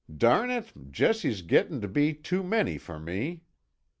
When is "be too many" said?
1.87-2.79